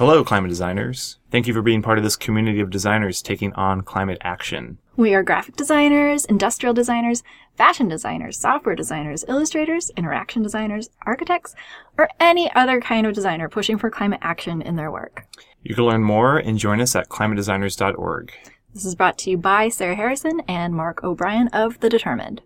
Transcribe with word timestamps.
Hello, 0.00 0.24
climate 0.24 0.48
designers. 0.48 1.18
Thank 1.30 1.46
you 1.46 1.52
for 1.52 1.60
being 1.60 1.82
part 1.82 1.98
of 1.98 2.04
this 2.04 2.16
community 2.16 2.60
of 2.60 2.70
designers 2.70 3.20
taking 3.20 3.52
on 3.52 3.82
climate 3.82 4.16
action. 4.22 4.78
We 4.96 5.12
are 5.12 5.22
graphic 5.22 5.56
designers, 5.56 6.24
industrial 6.24 6.72
designers, 6.72 7.22
fashion 7.58 7.86
designers, 7.86 8.38
software 8.38 8.74
designers, 8.74 9.26
illustrators, 9.28 9.90
interaction 9.98 10.42
designers, 10.42 10.88
architects, 11.04 11.54
or 11.98 12.08
any 12.18 12.50
other 12.54 12.80
kind 12.80 13.06
of 13.06 13.12
designer 13.12 13.50
pushing 13.50 13.76
for 13.76 13.90
climate 13.90 14.20
action 14.22 14.62
in 14.62 14.76
their 14.76 14.90
work. 14.90 15.26
You 15.64 15.74
can 15.74 15.84
learn 15.84 16.02
more 16.02 16.38
and 16.38 16.56
join 16.56 16.80
us 16.80 16.96
at 16.96 17.10
climatedesigners.org. 17.10 18.32
This 18.72 18.86
is 18.86 18.94
brought 18.94 19.18
to 19.18 19.30
you 19.30 19.36
by 19.36 19.68
Sarah 19.68 19.96
Harrison 19.96 20.40
and 20.48 20.74
Mark 20.74 21.04
O'Brien 21.04 21.48
of 21.48 21.78
The 21.80 21.90
Determined. 21.90 22.40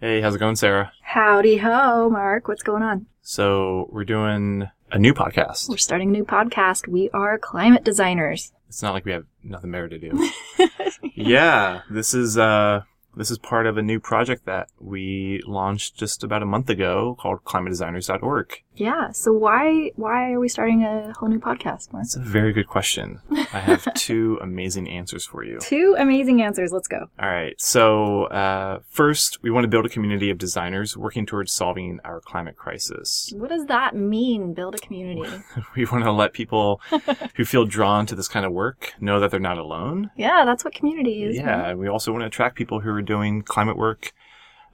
Hey, 0.00 0.20
how's 0.20 0.36
it 0.36 0.38
going, 0.38 0.54
Sarah? 0.54 0.92
Howdy 1.02 1.56
ho, 1.56 2.08
Mark. 2.08 2.46
What's 2.46 2.62
going 2.62 2.84
on? 2.84 3.06
So, 3.22 3.88
we're 3.90 4.04
doing 4.04 4.68
a 4.92 4.98
new 4.98 5.14
podcast. 5.14 5.68
We're 5.68 5.78
starting 5.78 6.10
a 6.10 6.12
new 6.12 6.24
podcast. 6.24 6.86
We 6.86 7.08
are 7.10 7.38
climate 7.38 7.82
designers. 7.82 8.52
It's 8.68 8.82
not 8.82 8.92
like 8.92 9.04
we 9.04 9.12
have 9.12 9.24
nothing 9.42 9.72
better 9.72 9.88
to 9.88 9.98
do. 9.98 10.30
yeah, 11.14 11.80
this 11.90 12.14
is 12.14 12.38
uh 12.38 12.82
this 13.16 13.30
is 13.30 13.38
part 13.38 13.66
of 13.66 13.76
a 13.76 13.82
new 13.82 14.00
project 14.00 14.44
that 14.46 14.68
we 14.78 15.42
launched 15.46 15.96
just 15.96 16.22
about 16.22 16.42
a 16.42 16.46
month 16.46 16.70
ago 16.70 17.16
called 17.18 17.44
climatedesigners.org. 17.44 18.62
Yeah. 18.74 19.10
So 19.10 19.32
why 19.32 19.90
why 19.96 20.32
are 20.32 20.40
we 20.40 20.48
starting 20.48 20.82
a 20.82 21.12
whole 21.18 21.28
new 21.28 21.38
podcast, 21.38 21.92
Mark? 21.92 22.04
That's 22.04 22.16
a 22.16 22.20
very 22.20 22.52
good 22.52 22.66
question. 22.66 23.20
I 23.30 23.60
have 23.60 23.92
two 23.94 24.38
amazing 24.40 24.88
answers 24.88 25.26
for 25.26 25.44
you. 25.44 25.58
Two 25.60 25.94
amazing 25.98 26.42
answers. 26.42 26.72
Let's 26.72 26.88
go. 26.88 27.06
All 27.20 27.28
right. 27.28 27.54
So, 27.60 28.24
uh, 28.24 28.80
first, 28.88 29.42
we 29.42 29.50
want 29.50 29.64
to 29.64 29.68
build 29.68 29.84
a 29.86 29.88
community 29.88 30.30
of 30.30 30.38
designers 30.38 30.96
working 30.96 31.26
towards 31.26 31.52
solving 31.52 32.00
our 32.04 32.20
climate 32.20 32.56
crisis. 32.56 33.32
What 33.36 33.50
does 33.50 33.66
that 33.66 33.94
mean? 33.94 34.54
Build 34.54 34.74
a 34.74 34.78
community. 34.78 35.22
We 35.76 35.86
want 35.86 36.04
to 36.04 36.12
let 36.12 36.32
people 36.32 36.80
who 37.36 37.44
feel 37.44 37.64
drawn 37.64 38.04
to 38.06 38.14
this 38.14 38.28
kind 38.28 38.44
of 38.44 38.52
work 38.52 38.94
know 39.00 39.20
that 39.20 39.30
they're 39.30 39.40
not 39.40 39.58
alone. 39.58 40.10
yeah, 40.16 40.44
that's 40.44 40.64
what 40.64 40.74
community 40.74 41.22
is. 41.22 41.36
Yeah. 41.36 41.68
And 41.70 41.78
we 41.78 41.88
also 41.88 42.12
want 42.12 42.22
to 42.22 42.26
attract 42.26 42.56
people 42.56 42.80
who 42.80 42.90
are 42.90 43.02
doing 43.02 43.42
climate 43.42 43.76
work 43.76 44.12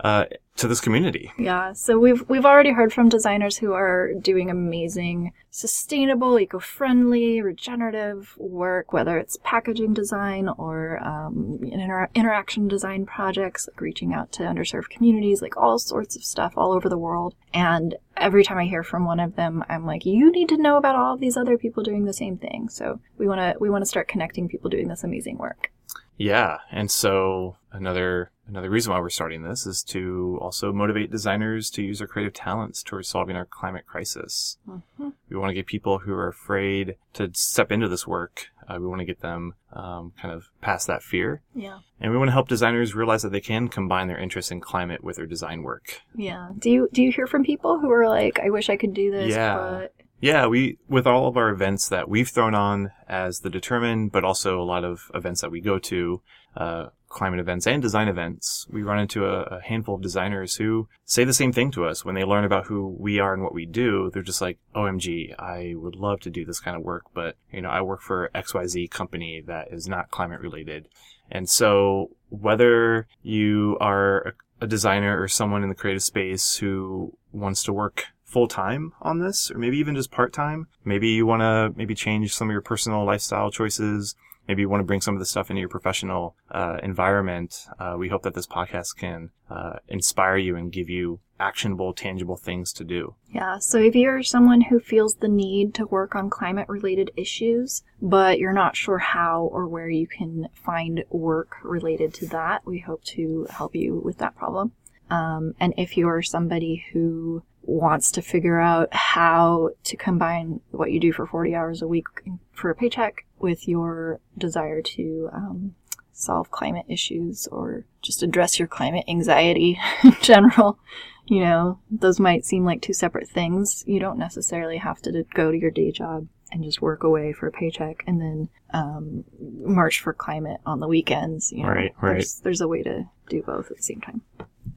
uh, 0.01 0.25
to 0.59 0.69
this 0.69 0.81
community. 0.81 1.33
Yeah, 1.39 1.73
so 1.73 1.98
we've 1.98 2.28
we've 2.28 2.45
already 2.45 2.73
heard 2.73 2.92
from 2.92 3.09
designers 3.09 3.56
who 3.56 3.73
are 3.73 4.12
doing 4.14 4.51
amazing, 4.51 5.33
sustainable, 5.51 6.39
eco-friendly, 6.39 7.41
regenerative 7.41 8.34
work, 8.37 8.92
whether 8.92 9.19
it's 9.19 9.39
packaging 9.42 9.95
design 9.95 10.48
or 10.48 10.98
um, 11.05 11.61
inter- 11.62 12.11
interaction 12.14 12.69
design 12.69 13.06
projects, 13.06 13.69
like 13.69 13.81
reaching 13.81 14.12
out 14.12 14.33
to 14.33 14.42
underserved 14.42 14.91
communities, 14.91 15.41
like 15.41 15.56
all 15.56 15.79
sorts 15.79 16.17
of 16.17 16.25
stuff 16.25 16.53
all 16.56 16.73
over 16.73 16.89
the 16.89 16.98
world. 16.98 17.34
And 17.55 17.95
every 18.17 18.45
time 18.45 18.59
I 18.59 18.64
hear 18.64 18.83
from 18.83 19.05
one 19.05 19.20
of 19.20 19.36
them, 19.36 19.64
I'm 19.69 19.86
like, 19.86 20.05
you 20.05 20.31
need 20.33 20.48
to 20.51 20.56
know 20.56 20.77
about 20.77 20.97
all 20.97 21.14
of 21.14 21.20
these 21.20 21.36
other 21.36 21.56
people 21.56 21.83
doing 21.83 22.05
the 22.05 22.12
same 22.12 22.36
thing. 22.36 22.69
So 22.69 23.01
we 23.17 23.29
want 23.29 23.41
to 23.41 23.56
we 23.61 23.70
want 23.70 23.83
to 23.83 23.89
start 23.89 24.09
connecting 24.09 24.48
people 24.48 24.70
doing 24.70 24.89
this 24.89 25.05
amazing 25.05 25.39
work. 25.39 25.70
Yeah, 26.17 26.59
and 26.73 26.91
so 26.91 27.56
another 27.70 28.33
another 28.49 28.71
reason 28.71 28.93
why 28.93 28.99
we're 29.01 29.11
starting 29.11 29.43
this 29.43 29.67
is 29.67 29.83
to 29.85 30.39
also 30.41 30.73
motivate 30.73 31.11
designers 31.11 31.71
to 31.71 31.83
use 31.83 31.99
their 31.99 32.09
creative 32.09 32.33
talents 32.35 32.83
towards 32.83 33.09
solving 33.09 33.37
our 33.37 33.45
climate 33.45 33.87
crisis. 33.87 34.59
Mhm. 34.69 35.13
We 35.29 35.37
want 35.37 35.51
to 35.51 35.55
get 35.55 35.67
people 35.67 35.99
who 36.01 36.13
are 36.15 36.29
afraid 36.29 36.97
to 37.15 37.31
step 37.35 37.71
into 37.71 37.89
this 37.89 38.07
work. 38.07 38.47
Uh, 38.67 38.79
we 38.81 38.87
want 38.87 39.01
to 39.01 39.05
get 39.05 39.21
them 39.21 39.55
um, 39.73 40.13
kind 40.21 40.35
of 40.35 40.49
past 40.61 40.87
that 40.87 41.03
fear, 41.03 41.43
Yeah. 41.55 41.79
and 42.01 42.11
we 42.11 42.19
want 42.19 42.29
to 42.29 42.33
help 42.33 42.49
designers 42.49 42.95
realize 42.95 43.23
that 43.23 43.33
they 43.33 43.41
can 43.41 43.69
combine 43.69 44.09
their 44.09 44.19
interest 44.19 44.51
in 44.51 44.61
climate 44.61 45.05
with 45.05 45.17
their 45.17 45.27
design 45.27 45.63
work. 45.63 46.01
Yeah. 46.15 46.51
Do 46.59 46.71
you 46.71 46.89
do 46.93 47.03
you 47.03 47.13
hear 47.13 47.27
from 47.27 47.45
people 47.45 47.79
who 47.79 47.91
are 47.91 48.09
like, 48.09 48.41
I 48.41 48.51
wish 48.51 48.71
I 48.71 48.77
could 48.77 48.95
do 48.95 49.11
this, 49.11 49.31
Yeah. 49.35 49.57
but 49.57 49.95
Yeah, 50.21 50.47
we 50.47 50.79
with 50.89 51.07
all 51.07 51.29
of 51.29 51.37
our 51.37 51.51
events 51.51 51.89
that 51.91 52.09
we've 52.09 52.29
thrown 52.29 52.55
on 52.55 52.91
as 53.08 53.41
the 53.41 53.51
Determined, 53.51 54.11
but 54.11 54.25
also 54.25 54.61
a 54.61 54.64
lot 54.64 54.85
of 54.85 55.11
events 55.14 55.42
that 55.42 55.51
we 55.53 55.61
go 55.61 55.79
to, 55.79 56.20
uh, 56.58 56.89
climate 57.08 57.41
events 57.41 57.67
and 57.67 57.80
design 57.80 58.08
events, 58.08 58.67
we 58.69 58.83
run 58.83 58.98
into 58.98 59.24
a, 59.24 59.42
a 59.45 59.63
handful 59.63 59.95
of 59.95 60.02
designers 60.02 60.57
who 60.57 60.89
say 61.05 61.24
the 61.24 61.33
same 61.33 61.52
thing 61.52 61.70
to 61.70 61.85
us 61.85 62.05
when 62.05 62.14
they 62.14 62.24
learn 62.24 62.45
about 62.45 62.67
who 62.67 62.95
we 62.98 63.19
are 63.19 63.33
and 63.33 63.42
what 63.42 63.55
we 63.55 63.64
do. 63.64 64.11
They're 64.13 64.23
just 64.23 64.41
like, 64.41 64.58
"OMG, 64.74 65.35
I 65.39 65.74
would 65.77 65.95
love 65.95 66.20
to 66.20 66.30
do 66.30 66.45
this 66.45 66.61
kind 66.61 66.77
of 66.77 66.83
work, 66.83 67.05
but 67.14 67.36
you 67.52 67.63
know, 67.63 67.70
I 67.70 67.80
work 67.80 68.02
for 68.02 68.30
XYZ 68.35 68.91
company 68.91 69.42
that 69.46 69.73
is 69.73 69.89
not 69.89 70.11
climate 70.11 70.41
related." 70.41 70.89
And 71.30 71.48
so, 71.48 72.11
whether 72.29 73.07
you 73.23 73.79
are 73.80 74.35
a, 74.61 74.64
a 74.64 74.67
designer 74.67 75.20
or 75.20 75.29
someone 75.29 75.63
in 75.63 75.69
the 75.69 75.75
creative 75.75 76.02
space 76.02 76.57
who 76.57 77.17
wants 77.33 77.63
to 77.64 77.73
work 77.73 78.07
full 78.29 78.46
time 78.46 78.92
on 79.01 79.20
this, 79.20 79.51
or 79.51 79.58
maybe 79.58 79.79
even 79.79 79.95
just 79.95 80.11
part 80.11 80.33
time. 80.33 80.69
Maybe 80.85 81.08
you 81.08 81.25
want 81.25 81.40
to 81.40 81.73
maybe 81.77 81.95
change 81.95 82.35
some 82.35 82.48
of 82.48 82.52
your 82.52 82.61
personal 82.61 83.05
lifestyle 83.05 83.51
choices. 83.51 84.14
Maybe 84.48 84.63
you 84.63 84.69
want 84.70 84.81
to 84.81 84.86
bring 84.86 85.03
some 85.03 85.14
of 85.14 85.20
this 85.20 85.29
stuff 85.29 85.51
into 85.51 85.61
your 85.61 85.69
professional 85.69 86.35
uh, 86.51 86.79
environment. 86.83 87.67
Uh, 87.79 87.97
we 87.98 88.09
hope 88.09 88.23
that 88.23 88.33
this 88.35 88.47
podcast 88.47 88.97
can 88.97 89.31
uh, 89.51 89.75
inspire 89.89 90.39
you 90.39 90.57
and 90.57 90.73
give 90.73 90.89
you 90.89 91.20
actionable, 91.39 91.92
tangible 91.92 92.36
things 92.36 92.73
to 92.73 92.85
do. 92.85 93.14
Yeah, 93.31 93.58
so 93.58 93.79
if 93.79 93.95
you're 93.95 94.23
someone 94.23 94.63
who 94.63 94.81
feels 94.81 95.17
the 95.17 95.29
need 95.29 95.75
to 95.75 95.87
work 95.87 96.14
on 96.14 96.31
climate 96.31 96.69
related 96.69 97.11
issues, 97.14 97.83
but 98.01 98.39
you're 98.39 98.55
not 98.55 98.75
sure 98.75 98.98
how 98.98 99.42
or 99.53 99.69
where 99.69 99.91
you 99.91 100.07
can 100.07 100.48
find 100.55 101.05
work 101.11 101.57
related 101.63 102.14
to 102.14 102.27
that, 102.29 102.67
we 102.67 102.79
hope 102.79 103.05
to 103.05 103.47
help 103.51 103.77
you 103.77 104.01
with 104.03 104.19
that 104.19 104.35
problem. 104.35 104.73
Um, 105.11 105.55
and 105.61 105.75
if 105.77 105.97
you're 105.97 106.23
somebody 106.23 106.85
who 106.92 107.42
wants 107.63 108.11
to 108.13 108.23
figure 108.23 108.58
out 108.58 108.89
how 108.95 109.70
to 109.85 109.97
combine 109.97 110.61
what 110.70 110.91
you 110.91 110.98
do 110.98 111.13
for 111.13 111.27
40 111.27 111.55
hours 111.55 111.83
a 111.83 111.89
week 111.89 112.07
for 112.53 112.70
a 112.70 112.75
paycheck 112.75 113.27
with 113.41 113.69
your 113.69 114.21
desire 114.37 114.83
to 114.83 115.31
um, 115.33 115.75
solve 116.13 116.51
climate 116.51 116.87
issues 116.89 117.47
or 117.49 117.85
just 118.03 118.23
address 118.23 118.59
your 118.59 118.69
climate 118.69 119.05
anxiety 119.09 119.79
in 120.05 120.17
general, 120.21 120.79
you 121.27 121.41
know, 121.41 121.79
those 121.91 122.19
might 122.19 122.45
seem 122.45 122.65
like 122.65 122.83
two 122.83 122.93
separate 122.93 123.29
things. 123.29 123.85
You 123.87 124.01
don't 124.01 124.19
necessarily 124.19 124.79
have 124.79 125.01
to 125.03 125.25
go 125.35 125.53
to 125.53 125.59
your 125.59 125.71
day 125.71 125.91
job 125.93 126.27
and 126.51 126.65
just 126.65 126.81
work 126.81 127.05
away 127.05 127.33
for 127.33 127.47
a 127.47 127.53
paycheck 127.53 128.03
and 128.06 128.21
then 128.21 128.49
um, 128.73 129.25
march 129.38 130.00
for 130.00 130.12
climate 130.12 130.61
on 130.65 130.81
the 130.81 130.88
weekends. 130.88 131.53
You 131.53 131.62
know, 131.62 131.69
Right, 131.69 131.94
right. 132.00 132.12
There's, 132.15 132.41
there's 132.41 132.61
a 132.61 132.69
way 132.69 132.82
to 132.82 133.09
do 133.29 133.43
both 133.43 133.70
at 133.70 133.76
the 133.76 133.82
same 133.82 134.00
time. 134.00 134.23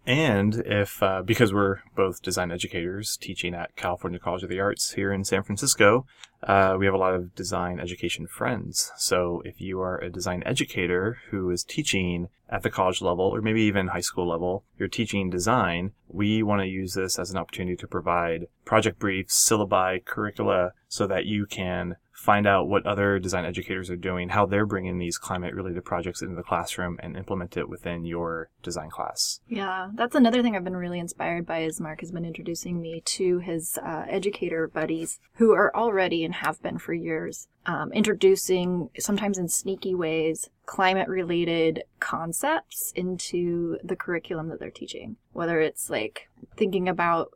And 0.06 0.56
if, 0.66 1.02
uh, 1.02 1.22
because 1.24 1.54
we're 1.54 1.80
both 1.96 2.22
design 2.22 2.52
educators 2.52 3.18
teaching 3.18 3.54
at 3.54 3.76
California 3.76 4.20
College 4.20 4.44
of 4.44 4.50
the 4.50 4.60
Arts 4.60 4.94
here 4.94 5.14
in 5.14 5.24
San 5.24 5.44
Francisco, 5.44 6.06
uh, 6.44 6.76
we 6.78 6.86
have 6.86 6.96
a 6.96 6.98
lot 6.98 7.14
of 7.14 7.36
design 7.36 7.80
education 7.80 8.28
friends. 8.28 8.92
So 8.98 9.42
if 9.46 9.62
you 9.62 9.80
are 9.82 10.00
a 10.00 10.10
design 10.10 10.42
educator 10.46 11.20
who 11.30 11.50
is 11.52 11.64
teaching 11.64 12.30
at 12.50 12.64
the 12.64 12.70
college 12.70 13.02
level 13.02 13.26
or 13.26 13.42
maybe 13.42 13.62
even 13.62 13.88
high 13.88 14.02
school 14.02 14.28
level, 14.28 14.64
you're 14.78 14.88
teaching 14.88 15.30
design, 15.30 15.92
we 16.08 16.44
want 16.44 16.62
to 16.62 16.68
use 16.68 16.94
this 16.94 17.20
as 17.20 17.32
an 17.32 17.38
opportunity 17.38 17.78
to 17.78 17.88
provide 17.88 18.48
project 18.66 19.00
briefs, 19.00 19.48
syllabi, 19.48 20.04
curricula, 20.04 20.72
so 20.88 21.08
that 21.08 21.26
you 21.26 21.46
can 21.46 21.96
find 22.22 22.46
out 22.46 22.68
what 22.68 22.86
other 22.86 23.18
design 23.18 23.46
educators 23.46 23.90
are 23.90 23.96
doing, 23.96 24.30
how 24.30 24.46
they're 24.46 24.66
bringing 24.68 25.00
these 25.00 25.18
climate 25.18 25.56
related 25.56 25.84
projects 25.84 26.22
into 26.22 26.36
the 26.36 26.44
classroom 26.44 27.00
and 27.02 27.18
implement 27.18 27.58
it 27.58 27.68
within 27.68 28.06
your 28.06 28.50
design 28.62 28.92
class. 28.92 29.40
Yeah, 29.48 29.90
that's 29.96 30.14
another 30.14 30.44
thing 30.44 30.56
I've 30.56 30.64
been 30.64 30.78
really 30.78 31.00
inspired 31.00 31.48
by 31.48 31.64
is 31.64 31.82
Mark 31.82 32.02
has 32.02 32.12
been 32.12 32.26
introducing 32.26 32.80
me 32.80 33.02
to 33.06 33.40
his 33.40 33.80
uh, 33.80 34.06
educator 34.08 34.68
buddies 34.68 35.20
who 35.36 35.52
are 35.54 35.76
already 35.76 36.24
and 36.24 36.36
have 36.36 36.62
been 36.62 36.78
for 36.78 36.94
years 36.94 37.48
um, 37.66 37.92
introducing, 37.92 38.90
sometimes 39.00 39.38
in 39.38 39.48
sneaky 39.48 39.94
ways, 39.94 40.50
climate 40.66 41.08
related 41.08 41.84
concepts 42.00 42.92
into 42.96 43.78
the 43.84 43.96
curriculum 43.96 44.50
that 44.50 44.60
they're 44.60 44.72
teaching. 44.72 45.18
Whether 45.34 45.60
it's 45.60 45.90
like 45.90 46.30
thinking 46.56 46.88
about, 46.88 47.32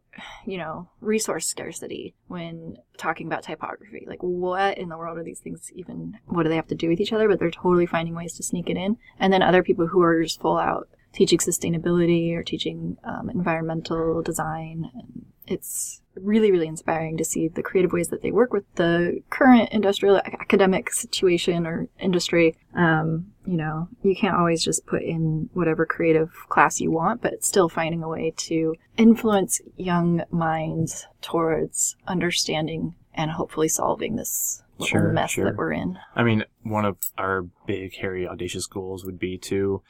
you 0.46 0.58
know, 0.58 0.90
resource 1.02 1.48
scarcity 1.48 2.14
when 2.28 2.78
talking 2.98 3.28
about 3.28 3.44
typography. 3.44 4.06
Like, 4.08 4.22
what 4.22 4.78
in 4.78 4.90
the 4.90 4.98
world 4.98 5.18
are 5.18 5.24
these 5.24 5.40
things 5.40 5.72
even, 5.76 6.18
what 6.26 6.44
do 6.44 6.50
they 6.50 6.56
have 6.56 6.68
to 6.68 6.76
do 6.76 6.90
with 6.90 7.00
each 7.00 7.14
other? 7.14 7.28
But 7.28 7.40
they're 7.40 7.52
totally 7.52 7.86
finding 7.86 8.16
ways 8.16 8.34
to 8.34 8.44
sneak 8.44 8.70
it 8.70 8.78
in. 8.78 8.98
And 9.20 9.32
then 9.32 9.42
other 9.42 9.64
people 9.64 9.88
who 9.88 10.02
are 10.02 10.24
just 10.24 10.42
full 10.42 10.58
out 10.58 10.88
teaching 11.14 11.40
sustainability 11.40 12.34
or 12.36 12.44
teaching 12.44 12.98
um, 13.04 13.30
environmental 13.30 14.22
design. 14.22 14.92
And 14.94 15.26
it's 15.48 16.02
really, 16.16 16.52
really 16.52 16.68
inspiring 16.68 17.18
to 17.18 17.26
see 17.26 17.48
the 17.48 17.64
creative 17.64 17.92
ways 17.92 18.08
that 18.10 18.22
they 18.22 18.32
work 18.32 18.54
with 18.54 18.64
the 18.76 19.22
current 19.30 19.70
industrial 19.72 20.18
academic 20.18 20.92
situation 20.92 21.68
or 21.68 21.88
industry. 22.00 22.56
Um, 22.74 23.34
you 23.46 23.58
know, 23.58 23.90
you 24.02 24.16
can't 24.16 24.36
always 24.36 24.64
just 24.64 24.86
put 24.86 25.04
in 25.04 25.50
whatever 25.54 25.86
creative 25.86 26.32
class 26.50 26.80
you 26.80 26.92
want, 26.92 27.22
but 27.22 27.34
it's 27.34 27.48
still 27.48 27.70
finding 27.70 28.02
a 28.02 28.10
way 28.10 28.34
to 28.38 28.76
influence 28.98 29.62
young 29.76 30.24
minds 30.32 31.06
towards 31.22 31.96
understanding 32.08 32.96
and 33.14 33.32
hopefully 33.32 33.68
solving 33.68 34.16
this 34.16 34.62
Sure, 34.84 35.14
mess 35.14 35.32
sure. 35.32 35.46
that 35.46 35.56
we're 35.56 35.72
in. 35.72 35.98
I 36.16 36.24
mean, 36.24 36.44
one 36.64 36.84
of 36.84 36.98
our 37.18 37.44
big, 37.66 37.96
hairy, 37.96 38.28
audacious 38.28 38.68
goals 38.68 39.06
would 39.06 39.18
be 39.18 39.38
to 39.38 39.82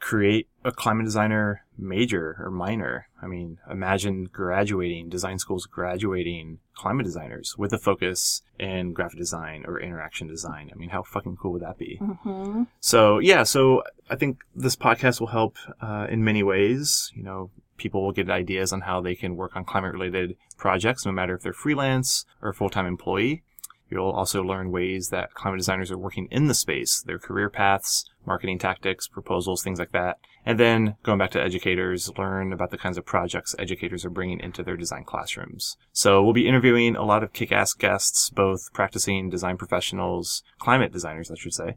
create 0.00 0.48
a 0.64 0.72
climate 0.72 1.04
designer 1.04 1.64
major 1.78 2.36
or 2.38 2.50
minor. 2.50 3.08
I 3.20 3.26
mean, 3.26 3.58
imagine 3.70 4.24
graduating, 4.24 5.08
design 5.08 5.38
schools 5.38 5.66
graduating 5.66 6.58
climate 6.74 7.04
designers 7.04 7.56
with 7.56 7.72
a 7.72 7.78
focus 7.78 8.42
in 8.58 8.92
graphic 8.92 9.18
design 9.18 9.64
or 9.66 9.80
interaction 9.80 10.26
design. 10.26 10.70
I 10.72 10.76
mean, 10.76 10.90
how 10.90 11.02
fucking 11.02 11.36
cool 11.36 11.52
would 11.52 11.62
that 11.62 11.78
be? 11.78 11.98
Mm-hmm. 12.00 12.64
So 12.80 13.18
yeah, 13.18 13.42
so 13.42 13.82
I 14.10 14.16
think 14.16 14.44
this 14.54 14.76
podcast 14.76 15.20
will 15.20 15.28
help 15.28 15.56
uh, 15.80 16.06
in 16.10 16.24
many 16.24 16.42
ways. 16.42 17.12
You 17.14 17.22
know, 17.22 17.50
people 17.76 18.02
will 18.02 18.12
get 18.12 18.30
ideas 18.30 18.72
on 18.72 18.82
how 18.82 19.00
they 19.00 19.14
can 19.14 19.36
work 19.36 19.56
on 19.56 19.64
climate 19.64 19.92
related 19.92 20.36
projects, 20.56 21.04
no 21.06 21.12
matter 21.12 21.34
if 21.34 21.42
they're 21.42 21.52
freelance 21.52 22.24
or 22.42 22.52
full 22.52 22.70
time 22.70 22.86
employee. 22.86 23.42
You'll 23.90 24.10
also 24.10 24.42
learn 24.42 24.72
ways 24.72 25.10
that 25.10 25.34
climate 25.34 25.58
designers 25.58 25.90
are 25.90 25.98
working 25.98 26.28
in 26.30 26.48
the 26.48 26.54
space, 26.54 27.02
their 27.02 27.18
career 27.18 27.48
paths, 27.48 28.04
marketing 28.26 28.58
tactics, 28.58 29.06
proposals, 29.06 29.62
things 29.62 29.78
like 29.78 29.92
that. 29.92 30.18
And 30.44 30.60
then 30.60 30.96
going 31.02 31.18
back 31.18 31.30
to 31.32 31.42
educators, 31.42 32.10
learn 32.16 32.52
about 32.52 32.70
the 32.70 32.78
kinds 32.78 32.98
of 32.98 33.04
projects 33.04 33.54
educators 33.58 34.04
are 34.04 34.10
bringing 34.10 34.40
into 34.40 34.62
their 34.62 34.76
design 34.76 35.04
classrooms. 35.04 35.76
So 35.92 36.22
we'll 36.22 36.32
be 36.32 36.48
interviewing 36.48 36.96
a 36.96 37.04
lot 37.04 37.22
of 37.22 37.32
kick-ass 37.32 37.72
guests, 37.72 38.30
both 38.30 38.72
practicing 38.72 39.28
design 39.30 39.56
professionals, 39.56 40.42
climate 40.58 40.92
designers, 40.92 41.30
I 41.30 41.34
should 41.36 41.54
say, 41.54 41.76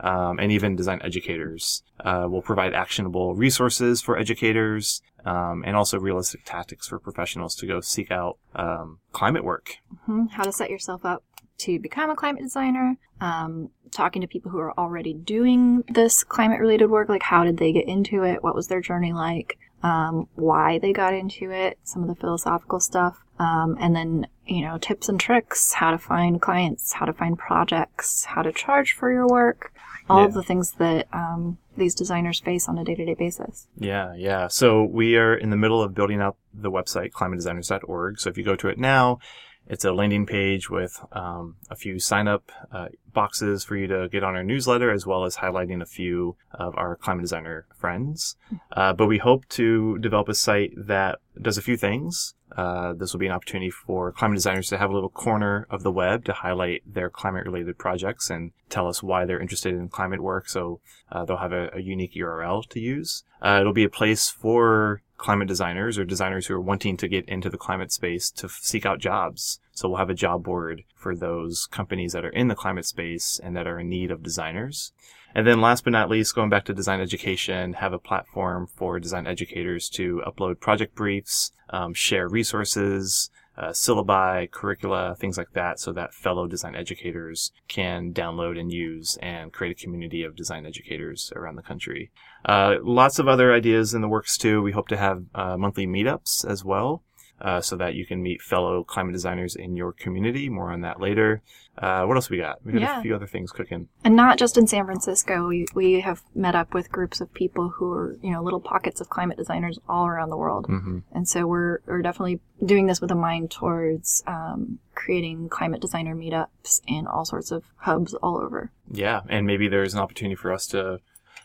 um, 0.00 0.38
and 0.38 0.50
even 0.50 0.76
design 0.76 1.00
educators. 1.02 1.82
Uh, 2.00 2.26
we'll 2.28 2.42
provide 2.42 2.74
actionable 2.74 3.34
resources 3.34 4.00
for 4.00 4.18
educators 4.18 5.00
um, 5.24 5.62
and 5.66 5.76
also 5.76 5.98
realistic 5.98 6.44
tactics 6.44 6.88
for 6.88 6.98
professionals 6.98 7.54
to 7.56 7.66
go 7.66 7.80
seek 7.80 8.10
out 8.10 8.38
um, 8.54 8.98
climate 9.12 9.44
work. 9.44 9.76
hmm 10.06 10.26
How 10.26 10.42
to 10.42 10.52
set 10.52 10.70
yourself 10.70 11.04
up 11.04 11.22
to 11.58 11.78
become 11.78 12.10
a 12.10 12.16
climate 12.16 12.42
designer. 12.42 12.96
Um, 13.20 13.70
talking 13.90 14.22
to 14.22 14.28
people 14.28 14.50
who 14.50 14.58
are 14.58 14.78
already 14.78 15.12
doing 15.12 15.82
this 15.88 16.22
climate 16.22 16.60
related 16.60 16.86
work, 16.86 17.08
like 17.08 17.22
how 17.22 17.44
did 17.44 17.56
they 17.56 17.72
get 17.72 17.86
into 17.88 18.22
it? 18.22 18.42
What 18.42 18.54
was 18.54 18.68
their 18.68 18.80
journey 18.80 19.12
like? 19.12 19.58
Um, 19.82 20.28
why 20.34 20.78
they 20.78 20.92
got 20.92 21.14
into 21.14 21.50
it? 21.50 21.78
Some 21.84 22.02
of 22.02 22.08
the 22.08 22.14
philosophical 22.14 22.80
stuff. 22.80 23.18
Um, 23.38 23.76
and 23.80 23.94
then, 23.94 24.26
you 24.46 24.62
know, 24.62 24.78
tips 24.78 25.08
and 25.08 25.18
tricks, 25.18 25.72
how 25.72 25.92
to 25.92 25.98
find 25.98 26.42
clients, 26.42 26.92
how 26.92 27.06
to 27.06 27.12
find 27.12 27.38
projects, 27.38 28.24
how 28.24 28.42
to 28.42 28.52
charge 28.52 28.92
for 28.92 29.12
your 29.12 29.28
work, 29.28 29.72
all 30.10 30.24
of 30.24 30.34
the 30.34 30.42
things 30.42 30.72
that 30.78 31.06
um, 31.12 31.58
these 31.76 31.94
designers 31.94 32.40
face 32.40 32.68
on 32.68 32.78
a 32.78 32.84
day 32.84 32.94
to 32.94 33.04
day 33.04 33.14
basis. 33.14 33.68
Yeah, 33.76 34.14
yeah. 34.16 34.48
So 34.48 34.84
we 34.84 35.16
are 35.16 35.34
in 35.34 35.50
the 35.50 35.56
middle 35.56 35.82
of 35.82 35.94
building 35.94 36.20
out 36.20 36.36
the 36.52 36.70
website, 36.70 37.10
climatedesigners.org. 37.12 38.18
So 38.18 38.30
if 38.30 38.38
you 38.38 38.44
go 38.44 38.56
to 38.56 38.68
it 38.68 38.78
now, 38.78 39.18
it's 39.68 39.84
a 39.84 39.92
landing 39.92 40.26
page 40.26 40.70
with 40.70 40.98
um, 41.12 41.56
a 41.70 41.76
few 41.76 41.98
sign 41.98 42.26
up 42.26 42.50
uh, 42.72 42.88
boxes 43.12 43.64
for 43.64 43.76
you 43.76 43.86
to 43.86 44.08
get 44.08 44.24
on 44.24 44.34
our 44.34 44.42
newsletter, 44.42 44.90
as 44.90 45.06
well 45.06 45.24
as 45.24 45.36
highlighting 45.36 45.82
a 45.82 45.86
few 45.86 46.36
of 46.52 46.76
our 46.76 46.96
climate 46.96 47.22
designer 47.22 47.66
friends. 47.76 48.36
Uh, 48.72 48.92
but 48.92 49.06
we 49.06 49.18
hope 49.18 49.46
to 49.50 49.98
develop 49.98 50.28
a 50.28 50.34
site 50.34 50.72
that 50.76 51.18
does 51.40 51.58
a 51.58 51.62
few 51.62 51.76
things. 51.76 52.34
Uh, 52.58 52.92
this 52.92 53.12
will 53.12 53.20
be 53.20 53.26
an 53.26 53.32
opportunity 53.32 53.70
for 53.70 54.10
climate 54.10 54.34
designers 54.34 54.68
to 54.68 54.76
have 54.76 54.90
a 54.90 54.92
little 54.92 55.08
corner 55.08 55.64
of 55.70 55.84
the 55.84 55.92
web 55.92 56.24
to 56.24 56.32
highlight 56.32 56.82
their 56.84 57.08
climate 57.08 57.44
related 57.46 57.78
projects 57.78 58.30
and 58.30 58.50
tell 58.68 58.88
us 58.88 59.00
why 59.00 59.24
they're 59.24 59.38
interested 59.38 59.74
in 59.74 59.88
climate 59.88 60.20
work. 60.20 60.48
So 60.48 60.80
uh, 61.12 61.24
they'll 61.24 61.36
have 61.36 61.52
a, 61.52 61.70
a 61.72 61.80
unique 61.80 62.14
URL 62.14 62.68
to 62.70 62.80
use. 62.80 63.22
Uh, 63.40 63.58
it'll 63.60 63.72
be 63.72 63.84
a 63.84 63.88
place 63.88 64.28
for 64.28 65.02
climate 65.18 65.46
designers 65.46 65.98
or 65.98 66.04
designers 66.04 66.48
who 66.48 66.54
are 66.54 66.60
wanting 66.60 66.96
to 66.96 67.06
get 67.06 67.28
into 67.28 67.48
the 67.48 67.58
climate 67.58 67.92
space 67.92 68.28
to 68.32 68.46
f- 68.46 68.58
seek 68.60 68.84
out 68.84 68.98
jobs. 68.98 69.60
So 69.78 69.88
we'll 69.88 69.98
have 69.98 70.10
a 70.10 70.14
job 70.14 70.42
board 70.42 70.82
for 70.96 71.14
those 71.14 71.66
companies 71.66 72.12
that 72.12 72.24
are 72.24 72.30
in 72.30 72.48
the 72.48 72.56
climate 72.56 72.84
space 72.84 73.40
and 73.40 73.56
that 73.56 73.68
are 73.68 73.78
in 73.78 73.88
need 73.88 74.10
of 74.10 74.24
designers. 74.24 74.92
And 75.36 75.46
then 75.46 75.60
last 75.60 75.84
but 75.84 75.92
not 75.92 76.10
least, 76.10 76.34
going 76.34 76.50
back 76.50 76.64
to 76.64 76.74
design 76.74 77.00
education, 77.00 77.74
have 77.74 77.92
a 77.92 77.98
platform 77.98 78.66
for 78.66 78.98
design 78.98 79.28
educators 79.28 79.88
to 79.90 80.20
upload 80.26 80.58
project 80.58 80.96
briefs, 80.96 81.52
um, 81.70 81.94
share 81.94 82.28
resources, 82.28 83.30
uh, 83.56 83.68
syllabi, 83.68 84.50
curricula, 84.50 85.14
things 85.16 85.38
like 85.38 85.52
that, 85.52 85.78
so 85.78 85.92
that 85.92 86.12
fellow 86.12 86.48
design 86.48 86.74
educators 86.74 87.52
can 87.68 88.12
download 88.12 88.58
and 88.58 88.72
use 88.72 89.16
and 89.22 89.52
create 89.52 89.78
a 89.78 89.82
community 89.82 90.24
of 90.24 90.34
design 90.34 90.66
educators 90.66 91.32
around 91.36 91.54
the 91.54 91.62
country. 91.62 92.10
Uh, 92.44 92.76
lots 92.82 93.18
of 93.18 93.28
other 93.28 93.52
ideas 93.52 93.94
in 93.94 94.00
the 94.00 94.08
works 94.08 94.36
too. 94.36 94.60
We 94.60 94.72
hope 94.72 94.88
to 94.88 94.96
have 94.96 95.24
uh, 95.34 95.56
monthly 95.56 95.86
meetups 95.86 96.44
as 96.48 96.64
well. 96.64 97.02
Uh, 97.40 97.60
so 97.60 97.76
that 97.76 97.94
you 97.94 98.04
can 98.04 98.20
meet 98.20 98.42
fellow 98.42 98.82
climate 98.82 99.12
designers 99.12 99.54
in 99.54 99.76
your 99.76 99.92
community. 99.92 100.48
More 100.48 100.72
on 100.72 100.80
that 100.80 100.98
later. 101.00 101.40
Uh, 101.80 102.04
what 102.04 102.16
else 102.16 102.28
we 102.28 102.38
got? 102.38 102.58
We 102.64 102.72
got 102.72 102.80
Yeah. 102.80 102.98
a 102.98 103.02
few 103.02 103.14
other 103.14 103.28
things 103.28 103.52
cooking. 103.52 103.86
And 104.02 104.16
not 104.16 104.38
just 104.38 104.58
in 104.58 104.66
San 104.66 104.84
Francisco. 104.86 105.46
We, 105.46 105.66
we 105.72 106.00
have 106.00 106.22
met 106.34 106.56
up 106.56 106.74
with 106.74 106.90
groups 106.90 107.20
of 107.20 107.32
people 107.32 107.68
who 107.68 107.92
are, 107.92 108.16
you 108.22 108.32
know, 108.32 108.42
little 108.42 108.58
pockets 108.60 109.00
of 109.00 109.08
climate 109.08 109.36
designers 109.38 109.78
all 109.88 110.06
around 110.08 110.30
the 110.30 110.36
world. 110.36 110.66
hmm 110.66 110.98
And 111.12 111.28
so 111.28 111.46
we're, 111.46 111.78
we're 111.86 112.02
definitely 112.02 112.40
doing 112.64 112.86
this 112.86 113.00
with 113.00 113.12
a 113.12 113.14
mind 113.14 113.52
towards 113.52 114.24
um, 114.26 114.80
creating 114.96 115.48
climate 115.48 115.80
designer 115.80 116.16
meetups 116.16 116.80
and 116.88 117.06
all 117.06 117.24
sorts 117.24 117.52
of 117.52 117.62
hubs 117.76 118.14
all 118.14 118.36
over. 118.38 118.72
Yeah, 118.90 119.20
and 119.28 119.46
maybe 119.46 119.68
there's 119.68 119.94
an 119.94 120.00
opportunity 120.00 120.34
for 120.34 120.52
us 120.52 120.66
to 120.68 120.98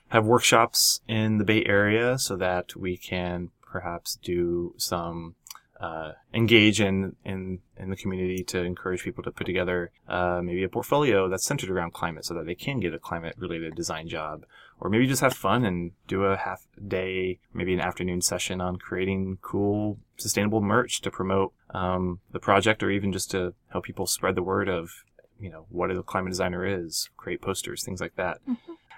have 0.07 0.25
workshops 0.25 1.01
in 1.07 1.37
the 1.37 1.43
Bay 1.43 1.63
Area 1.65 2.17
so 2.17 2.35
that 2.37 2.75
we 2.75 2.97
can 2.97 3.51
perhaps 3.61 4.15
do 4.23 4.73
some 4.77 5.35
uh, 5.79 6.13
engage 6.33 6.79
in, 6.79 7.15
in 7.25 7.59
in 7.77 7.89
the 7.89 7.95
community 7.95 8.43
to 8.43 8.59
encourage 8.63 9.03
people 9.03 9.23
to 9.23 9.31
put 9.31 9.45
together 9.45 9.91
uh, 10.07 10.39
maybe 10.43 10.63
a 10.63 10.69
portfolio 10.69 11.27
that's 11.27 11.45
centered 11.45 11.69
around 11.69 11.93
climate 11.93 12.25
so 12.25 12.33
that 12.33 12.45
they 12.45 12.55
can 12.55 12.79
get 12.79 12.93
a 12.93 12.99
climate 12.99 13.35
related 13.37 13.75
design 13.75 14.07
job. 14.07 14.45
Or 14.79 14.89
maybe 14.89 15.07
just 15.07 15.21
have 15.21 15.33
fun 15.33 15.65
and 15.65 15.91
do 16.07 16.23
a 16.23 16.37
half 16.37 16.67
day 16.85 17.39
maybe 17.53 17.73
an 17.73 17.79
afternoon 17.79 18.21
session 18.21 18.61
on 18.61 18.77
creating 18.77 19.37
cool 19.41 19.97
sustainable 20.17 20.61
merch 20.61 21.01
to 21.01 21.11
promote 21.11 21.53
um, 21.73 22.19
the 22.31 22.39
project 22.39 22.83
or 22.83 22.91
even 22.91 23.11
just 23.11 23.31
to 23.31 23.53
help 23.69 23.85
people 23.85 24.05
spread 24.05 24.35
the 24.35 24.43
word 24.43 24.69
of 24.69 25.03
you 25.39 25.49
know 25.49 25.65
what 25.69 25.91
a 25.91 26.03
climate 26.03 26.31
designer 26.31 26.65
is 26.65 27.09
create 27.17 27.41
posters 27.41 27.83
things 27.83 27.99
like 27.99 28.15
that 28.15 28.39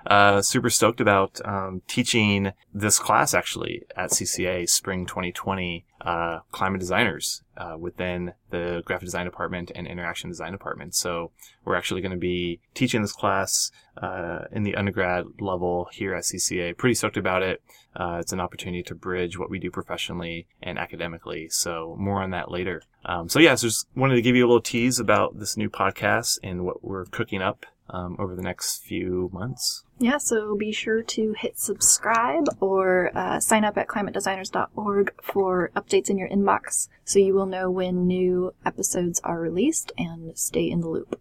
uh, 0.06 0.42
super 0.42 0.70
stoked 0.70 1.02
about 1.02 1.40
um, 1.46 1.82
teaching 1.88 2.54
this 2.74 3.00
class 3.00 3.34
actually 3.34 3.84
at 3.96 4.12
CCA 4.12 4.70
spring 4.70 5.06
2020 5.06 5.86
uh, 6.02 6.40
climate 6.52 6.80
designers 6.80 7.42
uh, 7.58 7.76
within 7.80 8.34
the 8.52 8.84
graphic 8.86 9.06
design 9.06 9.26
department 9.26 9.72
and 9.74 9.88
interaction 9.88 10.30
design 10.30 10.52
department. 10.52 10.94
So 10.94 11.32
we're 11.64 11.76
actually 11.76 12.02
going 12.02 12.12
to 12.12 12.18
be 12.18 12.60
teaching 12.76 13.02
this 13.02 13.14
class 13.14 13.72
uh, 13.98 14.46
in 14.52 14.64
the 14.64 14.76
undergrad 14.76 15.26
level 15.40 15.88
here 15.92 16.14
at 16.14 16.24
CCA. 16.24 16.78
Pretty 16.78 16.94
stoked 16.94 17.18
about 17.18 17.42
it. 17.42 17.64
Uh, 17.96 18.18
it's 18.20 18.34
an 18.34 18.40
opportunity 18.40 18.84
to 18.84 18.94
bridge 18.94 19.40
what 19.40 19.50
we 19.50 19.58
do 19.58 19.72
professionally 19.72 20.48
and 20.62 20.78
academically. 20.78 21.50
So 21.50 21.96
more 21.98 22.22
on 22.22 22.32
that 22.32 22.52
later. 22.52 22.84
Um, 23.06 23.30
so 23.30 23.40
yeah, 23.40 23.56
so 23.56 23.68
just 23.68 23.88
wanted 23.96 24.16
to 24.16 24.22
give 24.22 24.36
you 24.36 24.46
a 24.46 24.48
little 24.48 24.62
tease 24.62 25.00
about 25.00 25.40
this 25.40 25.58
new 25.58 25.70
podcast 25.70 26.38
and 26.44 26.66
what 26.66 26.84
we're 26.84 27.06
cooking 27.06 27.42
up 27.42 27.66
um, 27.90 28.16
over 28.20 28.36
the 28.36 28.42
next 28.42 28.84
few 28.84 29.30
months. 29.34 29.84
Yeah, 30.00 30.18
so 30.18 30.56
be 30.56 30.72
sure 30.72 31.02
to 31.02 31.34
hit 31.38 31.58
subscribe 31.58 32.46
or 32.60 33.12
uh, 33.16 33.40
sign 33.40 33.64
up 33.64 33.78
at 33.78 33.88
climatedesigners.org 33.88 35.14
for 35.22 35.72
updates 35.76 36.10
in 36.10 36.18
your 36.18 36.30
inbox 36.30 36.88
so 37.04 37.20
you 37.20 37.34
will 37.34 37.46
know 37.46 37.70
when 37.70 38.08
new 38.08 38.54
episodes 38.66 39.20
are 39.24 39.40
released 39.40 39.92
and 39.98 40.38
stay 40.38 40.70
in 40.70 40.82
the 40.82 40.90
loop. 40.90 41.20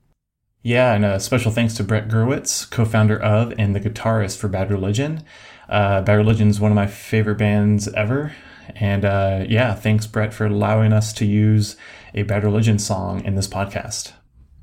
Yeah, 0.62 0.94
and 0.94 1.04
a 1.04 1.20
special 1.20 1.52
thanks 1.52 1.74
to 1.74 1.84
Brett 1.84 2.08
Gurewitz, 2.08 2.70
co-founder 2.70 3.20
of 3.20 3.52
and 3.58 3.76
the 3.76 3.80
guitarist 3.80 4.38
for 4.38 4.48
Bad 4.48 4.70
Religion. 4.70 5.22
Uh, 5.68 6.00
Bad 6.00 6.14
Religion 6.14 6.48
is 6.48 6.58
one 6.58 6.70
of 6.70 6.74
my 6.74 6.86
favorite 6.86 7.36
bands 7.36 7.86
ever. 7.88 8.32
And 8.74 9.04
uh, 9.04 9.44
yeah, 9.46 9.74
thanks, 9.74 10.06
Brett, 10.06 10.32
for 10.32 10.46
allowing 10.46 10.94
us 10.94 11.12
to 11.14 11.26
use 11.26 11.76
a 12.14 12.22
Bad 12.22 12.44
Religion 12.44 12.78
song 12.78 13.22
in 13.24 13.34
this 13.34 13.46
podcast. 13.46 14.12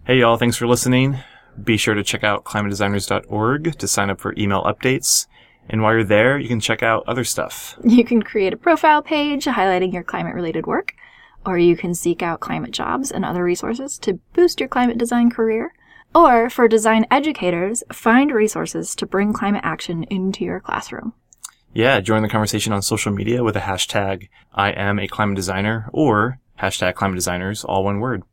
Hey 0.05 0.17
y'all, 0.17 0.37
thanks 0.37 0.57
for 0.57 0.65
listening. 0.65 1.19
Be 1.63 1.77
sure 1.77 1.93
to 1.93 2.03
check 2.03 2.23
out 2.23 2.43
climatedesigners.org 2.43 3.77
to 3.77 3.87
sign 3.87 4.09
up 4.09 4.19
for 4.19 4.33
email 4.37 4.63
updates. 4.63 5.27
And 5.69 5.81
while 5.81 5.93
you're 5.93 6.03
there, 6.03 6.37
you 6.37 6.47
can 6.47 6.59
check 6.59 6.83
out 6.83 7.03
other 7.07 7.23
stuff. 7.23 7.77
You 7.83 8.03
can 8.03 8.21
create 8.21 8.53
a 8.53 8.57
profile 8.57 9.01
page 9.01 9.45
highlighting 9.45 9.93
your 9.93 10.03
climate 10.03 10.35
related 10.35 10.65
work, 10.65 10.95
or 11.45 11.57
you 11.57 11.77
can 11.77 11.93
seek 11.93 12.21
out 12.21 12.39
climate 12.39 12.71
jobs 12.71 13.11
and 13.11 13.23
other 13.23 13.43
resources 13.43 13.97
to 13.99 14.19
boost 14.33 14.59
your 14.59 14.69
climate 14.69 14.97
design 14.97 15.29
career. 15.29 15.73
Or 16.13 16.49
for 16.49 16.67
design 16.67 17.05
educators, 17.09 17.83
find 17.93 18.31
resources 18.31 18.95
to 18.95 19.05
bring 19.05 19.31
climate 19.31 19.61
action 19.63 20.03
into 20.03 20.43
your 20.43 20.59
classroom. 20.59 21.13
Yeah, 21.73 22.01
join 22.01 22.21
the 22.21 22.27
conversation 22.27 22.73
on 22.73 22.81
social 22.81 23.13
media 23.13 23.43
with 23.43 23.53
the 23.53 23.61
hashtag 23.61 24.27
I 24.53 24.71
am 24.71 24.99
a 24.99 25.07
climate 25.07 25.37
designer 25.37 25.89
or 25.93 26.39
hashtag 26.59 26.95
climate 26.95 27.15
designers, 27.15 27.63
all 27.63 27.85
one 27.85 28.01
word. 28.01 28.23